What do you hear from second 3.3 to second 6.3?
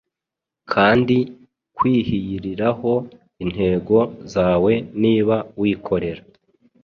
intego zawe niba wikorera